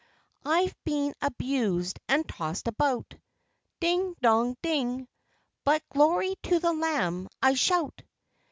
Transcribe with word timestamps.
I've 0.47 0.75
been 0.83 1.13
abused 1.21 1.99
and 2.07 2.27
tossed 2.27 2.67
about, 2.67 3.13
Ding, 3.79 4.15
Dong, 4.19 4.57
Ding. 4.63 5.07
But 5.63 5.87
glory 5.89 6.33
to 6.41 6.57
the 6.57 6.73
Lamb, 6.73 7.29
I 7.39 7.53
shout! 7.53 8.01